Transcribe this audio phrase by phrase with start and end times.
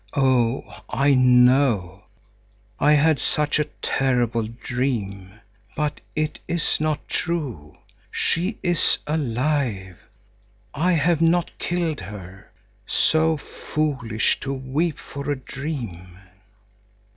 [0.15, 2.05] "Oh, I know;
[2.79, 5.39] I had such a terrible dream.
[5.77, 7.77] But it is not true.
[8.09, 9.99] She is alive.
[10.73, 12.49] I have not killed her.
[12.87, 16.17] So foolish to weep for a dream."